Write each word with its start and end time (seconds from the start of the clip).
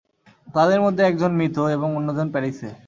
তাদের 0.47 0.79
মধ্যে 0.81 1.03
একজন 1.03 1.31
মৃত 1.31 1.57
এবং 1.67 1.89
অন্যজন 1.95 2.27
প্যারিসে। 2.31 2.69